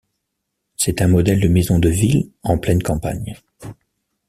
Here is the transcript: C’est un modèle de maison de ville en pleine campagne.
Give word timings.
C’est 0.77 1.03
un 1.03 1.07
modèle 1.07 1.39
de 1.39 1.47
maison 1.47 1.77
de 1.77 1.87
ville 1.87 2.31
en 2.41 2.57
pleine 2.57 2.81
campagne. 2.81 3.35